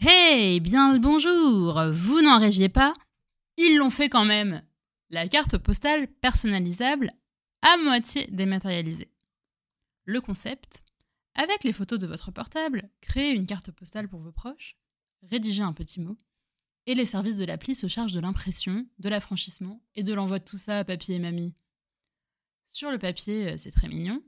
Hey, 0.00 0.60
bien 0.60 0.92
le 0.92 1.00
bonjour 1.00 1.82
Vous 1.92 2.20
n'en 2.20 2.38
rêviez 2.38 2.68
pas? 2.68 2.92
Ils 3.56 3.78
l'ont 3.78 3.90
fait 3.90 4.08
quand 4.08 4.24
même 4.24 4.62
La 5.10 5.26
carte 5.26 5.58
postale 5.58 6.06
personnalisable 6.06 7.12
à 7.62 7.76
moitié 7.78 8.28
dématérialisée. 8.30 9.10
Le 10.04 10.20
concept 10.20 10.84
Avec 11.34 11.64
les 11.64 11.72
photos 11.72 11.98
de 11.98 12.06
votre 12.06 12.30
portable, 12.30 12.88
créez 13.00 13.32
une 13.32 13.46
carte 13.46 13.72
postale 13.72 14.08
pour 14.08 14.20
vos 14.20 14.30
proches, 14.30 14.76
rédigez 15.22 15.62
un 15.62 15.72
petit 15.72 15.98
mot, 15.98 16.16
et 16.86 16.94
les 16.94 17.04
services 17.04 17.34
de 17.34 17.44
l'appli 17.44 17.74
se 17.74 17.88
chargent 17.88 18.14
de 18.14 18.20
l'impression, 18.20 18.86
de 19.00 19.08
l'affranchissement 19.08 19.82
et 19.96 20.04
de 20.04 20.14
l'envoi 20.14 20.38
de 20.38 20.44
tout 20.44 20.58
ça 20.58 20.78
à 20.78 20.84
papy 20.84 21.12
et 21.12 21.18
mamie. 21.18 21.56
Sur 22.68 22.92
le 22.92 22.98
papier, 23.00 23.48
euh, 23.48 23.56
c'est 23.58 23.72
très 23.72 23.88
mignon, 23.88 24.22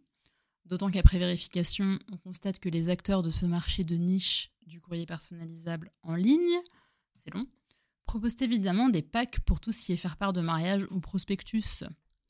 D'autant 0.70 0.90
qu'après 0.90 1.18
vérification, 1.18 1.98
on 2.12 2.16
constate 2.16 2.60
que 2.60 2.68
les 2.68 2.88
acteurs 2.90 3.24
de 3.24 3.30
ce 3.32 3.44
marché 3.44 3.82
de 3.82 3.96
niche 3.96 4.52
du 4.70 4.80
courrier 4.80 5.04
personnalisable 5.04 5.90
en 6.04 6.14
ligne, 6.14 6.60
c'est 7.16 7.34
long, 7.34 7.46
proposent 8.06 8.40
évidemment 8.40 8.88
des 8.88 9.02
packs 9.02 9.40
pour 9.40 9.60
tout 9.60 9.72
ce 9.72 9.84
qui 9.84 9.92
est 9.92 9.96
faire 9.96 10.16
part 10.16 10.32
de 10.32 10.40
mariage 10.40 10.86
ou 10.90 11.00
prospectus. 11.00 11.84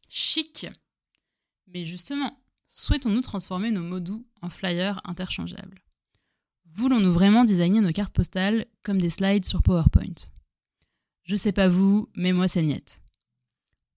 Chic 0.08 0.66
Mais 1.68 1.84
justement, 1.84 2.42
souhaitons-nous 2.66 3.20
transformer 3.20 3.70
nos 3.70 3.82
mots 3.82 4.24
en 4.40 4.48
flyers 4.48 5.00
interchangeables? 5.04 5.82
Voulons-nous 6.72 7.12
vraiment 7.12 7.44
designer 7.44 7.82
nos 7.82 7.92
cartes 7.92 8.14
postales 8.14 8.64
comme 8.82 9.00
des 9.00 9.10
slides 9.10 9.44
sur 9.44 9.62
PowerPoint? 9.62 10.14
Je 11.24 11.36
sais 11.36 11.52
pas 11.52 11.68
vous, 11.68 12.08
mais 12.14 12.32
moi 12.32 12.48
c'est 12.48 12.62
niette. 12.62 13.02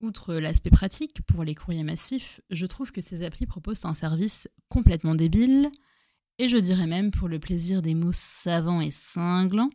Outre 0.02 0.34
l'aspect 0.36 0.70
pratique 0.70 1.22
pour 1.22 1.46
les 1.46 1.56
courriers 1.56 1.84
massifs, 1.84 2.42
je 2.50 2.66
trouve 2.66 2.92
que 2.92 3.00
ces 3.00 3.24
applis 3.24 3.46
proposent 3.46 3.86
un 3.86 3.94
service 3.94 4.50
complètement 4.68 5.16
débile, 5.16 5.72
et 6.40 6.48
je 6.48 6.58
dirais 6.58 6.88
même 6.88 7.12
pour 7.12 7.28
le 7.28 7.40
plaisir 7.40 7.82
des 7.82 7.96
mots 7.96 8.14
savants 8.14 8.82
et 8.82 8.92
cinglants, 8.92 9.70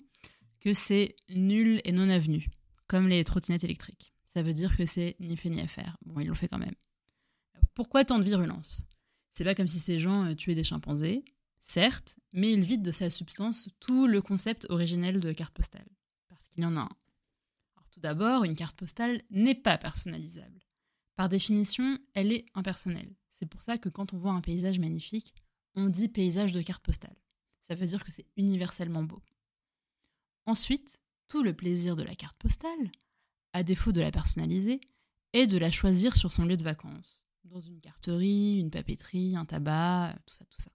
que 0.60 0.74
c'est 0.74 1.14
nul 1.28 1.80
et 1.84 1.92
non 1.92 2.08
avenu, 2.08 2.48
comme 2.86 3.08
les 3.08 3.22
trottinettes 3.24 3.64
électriques. 3.64 4.12
Ça 4.26 4.42
veut 4.42 4.52
dire 4.52 4.76
que 4.76 4.86
c'est 4.86 5.16
ni 5.20 5.36
fait 5.36 5.50
ni 5.50 5.60
à 5.60 5.66
faire. 5.66 5.96
Bon, 6.04 6.20
ils 6.20 6.26
l'ont 6.26 6.34
fait 6.34 6.48
quand 6.48 6.58
même. 6.58 6.74
Pourquoi 7.74 8.04
tant 8.04 8.18
de 8.18 8.24
virulence? 8.24 8.82
C'est 9.32 9.44
pas 9.44 9.54
comme 9.54 9.68
si 9.68 9.78
ces 9.78 9.98
gens 9.98 10.24
euh, 10.24 10.34
tuaient 10.34 10.56
des 10.56 10.64
chimpanzés, 10.64 11.24
certes, 11.60 12.16
mais 12.32 12.52
ils 12.52 12.64
vident 12.64 12.82
de 12.82 12.90
sa 12.90 13.08
substance 13.08 13.68
tout 13.78 14.06
le 14.06 14.20
concept 14.20 14.66
originel 14.68 15.20
de 15.20 15.32
carte 15.32 15.54
postale. 15.54 15.88
Parce 16.28 16.46
qu'il 16.48 16.64
y 16.64 16.66
en 16.66 16.76
a 16.76 16.80
un. 16.80 16.90
Tout 17.92 18.00
d'abord, 18.00 18.44
une 18.44 18.56
carte 18.56 18.76
postale 18.76 19.22
n'est 19.30 19.54
pas 19.54 19.78
personnalisable. 19.78 20.60
Par 21.14 21.28
définition, 21.28 21.98
elle 22.14 22.32
est 22.32 22.46
impersonnelle. 22.54 23.14
C'est 23.32 23.46
pour 23.46 23.62
ça 23.62 23.78
que 23.78 23.88
quand 23.88 24.12
on 24.12 24.18
voit 24.18 24.32
un 24.32 24.40
paysage 24.40 24.78
magnifique, 24.78 25.32
on 25.78 25.88
dit 25.88 26.08
paysage 26.08 26.50
de 26.50 26.60
carte 26.60 26.82
postale. 26.82 27.16
Ça 27.62 27.76
veut 27.76 27.86
dire 27.86 28.04
que 28.04 28.10
c'est 28.10 28.26
universellement 28.36 29.04
beau. 29.04 29.22
Ensuite, 30.44 31.00
tout 31.28 31.44
le 31.44 31.54
plaisir 31.54 31.94
de 31.94 32.02
la 32.02 32.16
carte 32.16 32.36
postale, 32.36 32.90
à 33.52 33.62
défaut 33.62 33.92
de 33.92 34.00
la 34.00 34.10
personnaliser, 34.10 34.80
est 35.34 35.46
de 35.46 35.56
la 35.56 35.70
choisir 35.70 36.16
sur 36.16 36.32
son 36.32 36.46
lieu 36.46 36.56
de 36.56 36.64
vacances, 36.64 37.26
dans 37.44 37.60
une 37.60 37.80
carterie, 37.80 38.58
une 38.58 38.72
papeterie, 38.72 39.36
un 39.36 39.44
tabac, 39.44 40.16
tout 40.26 40.34
ça, 40.34 40.44
tout 40.46 40.60
ça. 40.60 40.72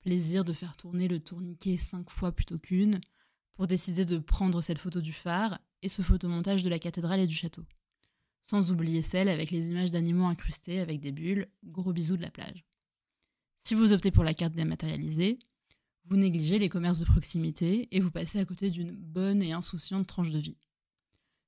Plaisir 0.00 0.44
de 0.44 0.54
faire 0.54 0.76
tourner 0.76 1.06
le 1.06 1.20
tourniquet 1.20 1.78
cinq 1.78 2.10
fois 2.10 2.32
plutôt 2.32 2.58
qu'une, 2.58 3.00
pour 3.54 3.68
décider 3.68 4.04
de 4.04 4.18
prendre 4.18 4.60
cette 4.60 4.78
photo 4.78 5.00
du 5.00 5.12
phare 5.12 5.60
et 5.82 5.88
ce 5.88 6.02
photomontage 6.02 6.64
de 6.64 6.68
la 6.68 6.80
cathédrale 6.80 7.20
et 7.20 7.28
du 7.28 7.36
château. 7.36 7.64
Sans 8.42 8.72
oublier 8.72 9.02
celle 9.02 9.28
avec 9.28 9.52
les 9.52 9.68
images 9.68 9.92
d'animaux 9.92 10.26
incrustés 10.26 10.80
avec 10.80 11.00
des 11.00 11.12
bulles, 11.12 11.48
gros 11.62 11.92
bisous 11.92 12.16
de 12.16 12.22
la 12.22 12.30
plage. 12.30 12.64
Si 13.60 13.74
vous 13.74 13.92
optez 13.92 14.10
pour 14.10 14.24
la 14.24 14.34
carte 14.34 14.54
dématérialisée, 14.54 15.38
vous 16.06 16.16
négligez 16.16 16.58
les 16.58 16.68
commerces 16.68 16.98
de 16.98 17.04
proximité 17.04 17.88
et 17.94 18.00
vous 18.00 18.10
passez 18.10 18.38
à 18.38 18.44
côté 18.44 18.70
d'une 18.70 18.92
bonne 18.92 19.42
et 19.42 19.52
insouciante 19.52 20.06
tranche 20.06 20.30
de 20.30 20.38
vie. 20.38 20.58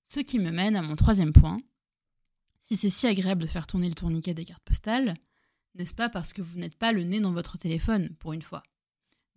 Ce 0.04 0.20
qui 0.20 0.38
me 0.38 0.50
mène 0.50 0.76
à 0.76 0.82
mon 0.82 0.94
troisième 0.94 1.32
point. 1.32 1.60
Si 2.62 2.76
c'est 2.76 2.90
si 2.90 3.06
agréable 3.06 3.42
de 3.42 3.46
faire 3.46 3.66
tourner 3.66 3.88
le 3.88 3.94
tourniquet 3.94 4.34
des 4.34 4.44
cartes 4.44 4.62
postales, 4.62 5.16
n'est-ce 5.74 5.94
pas 5.94 6.08
parce 6.08 6.32
que 6.32 6.42
vous 6.42 6.58
n'êtes 6.58 6.76
pas 6.76 6.92
le 6.92 7.02
nez 7.02 7.20
dans 7.20 7.32
votre 7.32 7.56
téléphone, 7.58 8.14
pour 8.16 8.34
une 8.34 8.42
fois? 8.42 8.62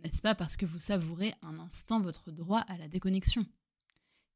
N'est-ce 0.03 0.21
pas 0.21 0.35
parce 0.35 0.57
que 0.57 0.65
vous 0.65 0.79
savourez 0.79 1.33
un 1.41 1.59
instant 1.59 2.01
votre 2.01 2.31
droit 2.31 2.59
à 2.59 2.77
la 2.77 2.87
déconnexion? 2.87 3.45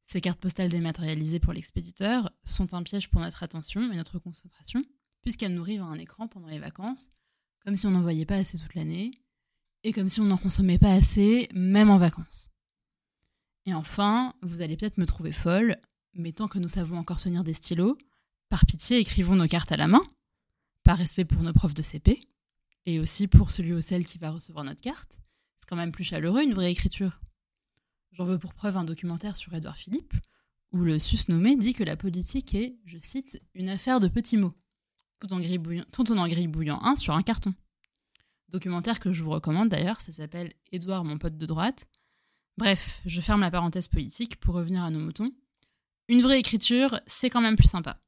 Ces 0.02 0.20
cartes 0.20 0.40
postales 0.40 0.70
dématérialisées 0.70 1.38
pour 1.38 1.52
l'expéditeur 1.52 2.32
sont 2.44 2.74
un 2.74 2.82
piège 2.82 3.10
pour 3.10 3.20
notre 3.20 3.42
attention 3.42 3.92
et 3.92 3.96
notre 3.96 4.18
concentration, 4.18 4.82
puisqu'elles 5.22 5.54
nous 5.54 5.62
rivent 5.62 5.82
à 5.82 5.86
un 5.86 5.98
écran 5.98 6.26
pendant 6.26 6.48
les 6.48 6.58
vacances, 6.58 7.10
comme 7.64 7.76
si 7.76 7.86
on 7.86 7.90
n'en 7.90 8.02
voyait 8.02 8.26
pas 8.26 8.36
assez 8.36 8.58
toute 8.58 8.74
l'année, 8.74 9.12
et 9.82 9.92
comme 9.92 10.08
si 10.08 10.20
on 10.20 10.26
n'en 10.26 10.36
consommait 10.36 10.78
pas 10.78 10.92
assez, 10.92 11.48
même 11.52 11.90
en 11.90 11.98
vacances. 11.98 12.50
Et 13.66 13.74
enfin, 13.74 14.34
vous 14.42 14.62
allez 14.62 14.76
peut-être 14.76 14.98
me 14.98 15.06
trouver 15.06 15.32
folle, 15.32 15.76
mais 16.14 16.32
tant 16.32 16.48
que 16.48 16.58
nous 16.58 16.68
savons 16.68 16.98
encore 16.98 17.20
tenir 17.20 17.44
des 17.44 17.54
stylos, 17.54 17.96
par 18.48 18.66
pitié, 18.66 18.98
écrivons 18.98 19.36
nos 19.36 19.46
cartes 19.46 19.72
à 19.72 19.76
la 19.76 19.88
main, 19.88 20.02
par 20.82 20.98
respect 20.98 21.24
pour 21.24 21.42
nos 21.42 21.52
profs 21.52 21.74
de 21.74 21.82
CP, 21.82 22.20
et 22.86 22.98
aussi 22.98 23.28
pour 23.28 23.50
celui 23.50 23.72
ou 23.74 23.80
celle 23.80 24.06
qui 24.06 24.18
va 24.18 24.30
recevoir 24.30 24.64
notre 24.64 24.80
carte. 24.80 25.18
C'est 25.58 25.68
quand 25.68 25.76
même 25.76 25.92
plus 25.92 26.04
chaleureux 26.04 26.42
une 26.42 26.54
vraie 26.54 26.72
écriture. 26.72 27.20
J'en 28.12 28.24
veux 28.24 28.38
pour 28.38 28.54
preuve 28.54 28.76
un 28.76 28.84
documentaire 28.84 29.36
sur 29.36 29.54
Édouard 29.54 29.76
Philippe, 29.76 30.14
où 30.72 30.78
le 30.78 30.98
susnommé 30.98 31.56
dit 31.56 31.74
que 31.74 31.84
la 31.84 31.96
politique 31.96 32.54
est, 32.54 32.76
je 32.84 32.98
cite, 32.98 33.42
une 33.54 33.68
affaire 33.68 34.00
de 34.00 34.08
petits 34.08 34.36
mots, 34.36 34.54
tout 35.20 35.32
en, 35.32 35.40
gribouillant, 35.40 35.84
tout 35.92 36.10
en 36.10 36.18
un 36.18 36.96
sur 36.96 37.14
un 37.14 37.22
carton. 37.22 37.54
Documentaire 38.48 38.98
que 38.98 39.12
je 39.12 39.22
vous 39.22 39.30
recommande 39.30 39.68
d'ailleurs, 39.68 40.00
ça 40.00 40.12
s'appelle 40.12 40.52
Édouard, 40.72 41.04
mon 41.04 41.18
pote 41.18 41.36
de 41.36 41.46
droite. 41.46 41.86
Bref, 42.56 43.00
je 43.06 43.20
ferme 43.20 43.42
la 43.42 43.50
parenthèse 43.50 43.88
politique 43.88 44.40
pour 44.40 44.54
revenir 44.54 44.82
à 44.82 44.90
nos 44.90 44.98
moutons. 44.98 45.30
Une 46.08 46.22
vraie 46.22 46.40
écriture, 46.40 47.00
c'est 47.06 47.30
quand 47.30 47.40
même 47.40 47.56
plus 47.56 47.68
sympa. 47.68 48.00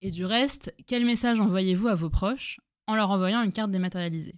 Et 0.00 0.10
du 0.10 0.24
reste, 0.24 0.74
quel 0.86 1.04
message 1.04 1.40
envoyez-vous 1.40 1.88
à 1.88 1.94
vos 1.94 2.08
proches 2.08 2.58
en 2.86 2.94
leur 2.94 3.10
envoyant 3.10 3.42
une 3.42 3.52
carte 3.52 3.70
dématérialisée? 3.70 4.36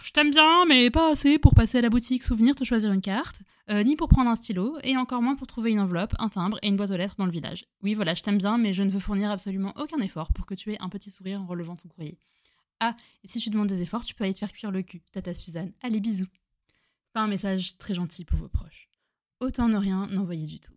Je 0.00 0.12
t'aime 0.12 0.30
bien, 0.30 0.64
mais 0.66 0.90
pas 0.90 1.10
assez 1.10 1.38
pour 1.38 1.54
passer 1.54 1.78
à 1.78 1.80
la 1.80 1.88
boutique 1.88 2.22
souvenir 2.22 2.54
te 2.54 2.64
choisir 2.64 2.92
une 2.92 3.00
carte, 3.00 3.42
euh, 3.70 3.82
ni 3.82 3.96
pour 3.96 4.08
prendre 4.08 4.30
un 4.30 4.36
stylo, 4.36 4.78
et 4.82 4.96
encore 4.96 5.22
moins 5.22 5.36
pour 5.36 5.46
trouver 5.46 5.70
une 5.70 5.80
enveloppe, 5.80 6.14
un 6.18 6.28
timbre 6.28 6.58
et 6.62 6.68
une 6.68 6.76
boîte 6.76 6.90
aux 6.90 6.96
lettres 6.96 7.16
dans 7.18 7.26
le 7.26 7.32
village. 7.32 7.64
Oui, 7.82 7.94
voilà, 7.94 8.14
je 8.14 8.22
t'aime 8.22 8.38
bien, 8.38 8.58
mais 8.58 8.72
je 8.72 8.82
ne 8.82 8.90
veux 8.90 9.00
fournir 9.00 9.30
absolument 9.30 9.72
aucun 9.76 9.98
effort 9.98 10.32
pour 10.32 10.46
que 10.46 10.54
tu 10.54 10.72
aies 10.72 10.80
un 10.80 10.88
petit 10.88 11.10
sourire 11.10 11.42
en 11.42 11.46
relevant 11.46 11.76
ton 11.76 11.88
courrier. 11.88 12.18
Ah, 12.80 12.96
et 13.24 13.28
si 13.28 13.40
tu 13.40 13.50
demandes 13.50 13.68
des 13.68 13.82
efforts, 13.82 14.04
tu 14.04 14.14
peux 14.14 14.24
aller 14.24 14.34
te 14.34 14.38
faire 14.38 14.52
cuire 14.52 14.70
le 14.70 14.82
cul. 14.82 15.02
Tata 15.12 15.34
Suzanne, 15.34 15.72
allez 15.82 16.00
bisous. 16.00 16.28
Pas 17.12 17.22
un 17.22 17.28
message 17.28 17.76
très 17.78 17.94
gentil 17.94 18.24
pour 18.24 18.38
vos 18.38 18.48
proches. 18.48 18.88
Autant 19.40 19.68
ne 19.68 19.76
rien 19.76 20.06
n'envoyer 20.06 20.46
du 20.46 20.60
tout. 20.60 20.74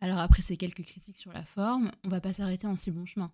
Alors 0.00 0.18
après 0.18 0.42
ces 0.42 0.56
quelques 0.56 0.82
critiques 0.82 1.18
sur 1.18 1.32
la 1.32 1.44
forme, 1.44 1.90
on 2.04 2.08
va 2.08 2.20
pas 2.20 2.32
s'arrêter 2.32 2.66
en 2.66 2.76
si 2.76 2.90
bon 2.90 3.06
chemin. 3.06 3.32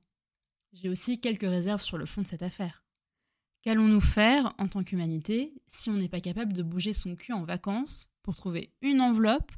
J'ai 0.72 0.88
aussi 0.88 1.20
quelques 1.20 1.42
réserves 1.42 1.82
sur 1.82 1.98
le 1.98 2.06
fond 2.06 2.22
de 2.22 2.26
cette 2.26 2.42
affaire. 2.42 2.79
Qu'allons-nous 3.62 4.00
faire 4.00 4.54
en 4.56 4.68
tant 4.68 4.82
qu'humanité 4.82 5.52
si 5.66 5.90
on 5.90 5.96
n'est 5.96 6.08
pas 6.08 6.20
capable 6.20 6.54
de 6.54 6.62
bouger 6.62 6.94
son 6.94 7.14
cul 7.14 7.32
en 7.32 7.44
vacances 7.44 8.10
pour 8.22 8.34
trouver 8.34 8.72
une 8.80 9.02
enveloppe, 9.02 9.52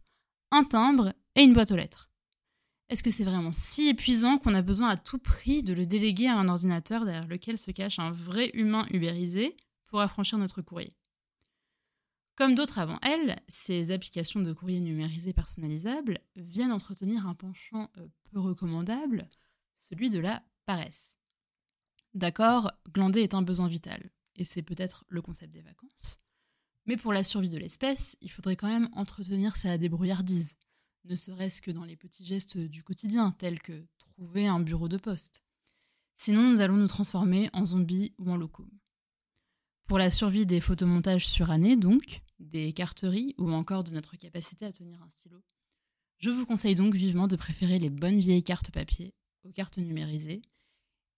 un 0.50 0.64
timbre 0.64 1.12
et 1.36 1.42
une 1.42 1.52
boîte 1.52 1.70
aux 1.70 1.76
lettres? 1.76 2.10
Est-ce 2.88 3.04
que 3.04 3.12
c'est 3.12 3.24
vraiment 3.24 3.52
si 3.52 3.88
épuisant 3.88 4.38
qu'on 4.38 4.54
a 4.54 4.60
besoin 4.60 4.88
à 4.88 4.96
tout 4.96 5.18
prix 5.18 5.62
de 5.62 5.72
le 5.72 5.86
déléguer 5.86 6.26
à 6.26 6.36
un 6.36 6.48
ordinateur 6.48 7.04
derrière 7.04 7.28
lequel 7.28 7.58
se 7.58 7.70
cache 7.70 8.00
un 8.00 8.10
vrai 8.10 8.50
humain 8.54 8.86
ubérisé 8.90 9.56
pour 9.86 10.00
affranchir 10.00 10.36
notre 10.36 10.62
courrier? 10.62 10.96
Comme 12.34 12.56
d'autres 12.56 12.80
avant 12.80 12.98
elle, 13.02 13.40
ces 13.46 13.92
applications 13.92 14.40
de 14.40 14.52
courrier 14.52 14.80
numérisé 14.80 15.32
personnalisable 15.32 16.18
viennent 16.34 16.72
entretenir 16.72 17.28
un 17.28 17.34
penchant 17.34 17.88
euh, 17.98 18.08
peu 18.32 18.40
recommandable, 18.40 19.28
celui 19.74 20.10
de 20.10 20.18
la 20.18 20.42
paresse. 20.66 21.16
D'accord, 22.14 22.72
glander 22.92 23.20
est 23.20 23.34
un 23.34 23.42
besoin 23.42 23.68
vital, 23.68 24.10
et 24.36 24.44
c'est 24.44 24.62
peut-être 24.62 25.04
le 25.08 25.22
concept 25.22 25.52
des 25.52 25.62
vacances. 25.62 26.18
Mais 26.86 26.96
pour 26.96 27.12
la 27.12 27.24
survie 27.24 27.48
de 27.48 27.58
l'espèce, 27.58 28.16
il 28.20 28.30
faudrait 28.30 28.56
quand 28.56 28.68
même 28.68 28.90
entretenir 28.92 29.56
sa 29.56 29.78
débrouillardise, 29.78 30.54
ne 31.04 31.16
serait-ce 31.16 31.62
que 31.62 31.70
dans 31.70 31.84
les 31.84 31.96
petits 31.96 32.24
gestes 32.24 32.58
du 32.58 32.82
quotidien, 32.84 33.32
tels 33.32 33.60
que 33.60 33.86
trouver 33.98 34.46
un 34.46 34.60
bureau 34.60 34.88
de 34.88 34.98
poste. 34.98 35.42
Sinon, 36.16 36.42
nous 36.42 36.60
allons 36.60 36.76
nous 36.76 36.86
transformer 36.86 37.50
en 37.52 37.64
zombies 37.64 38.14
ou 38.18 38.30
en 38.30 38.36
locaux. 38.36 38.68
Pour 39.88 39.98
la 39.98 40.10
survie 40.10 40.46
des 40.46 40.60
photomontages 40.60 41.26
surannés, 41.26 41.76
donc, 41.76 42.22
des 42.38 42.72
carteries 42.72 43.34
ou 43.38 43.50
encore 43.50 43.84
de 43.84 43.92
notre 43.92 44.16
capacité 44.16 44.64
à 44.64 44.72
tenir 44.72 45.02
un 45.02 45.10
stylo, 45.10 45.42
je 46.18 46.30
vous 46.30 46.46
conseille 46.46 46.76
donc 46.76 46.94
vivement 46.94 47.26
de 47.26 47.36
préférer 47.36 47.78
les 47.78 47.90
bonnes 47.90 48.20
vieilles 48.20 48.44
cartes 48.44 48.70
papier 48.70 49.14
aux 49.44 49.50
cartes 49.50 49.78
numérisées 49.78 50.42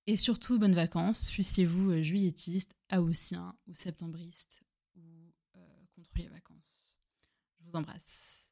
et 0.06 0.16
surtout, 0.16 0.58
bonnes 0.58 0.74
vacances, 0.74 1.30
fussiez-vous 1.30 1.90
euh, 1.90 2.02
juilletiste, 2.02 2.74
haussien 2.92 3.56
ou 3.66 3.74
septembriste 3.74 4.62
ou 4.96 5.32
euh, 5.56 5.60
contre 5.94 6.10
les 6.16 6.28
vacances. 6.28 6.98
Je 7.58 7.64
vous 7.64 7.76
embrasse. 7.76 8.43